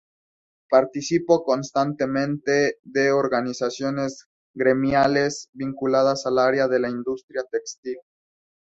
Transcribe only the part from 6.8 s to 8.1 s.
industria textil.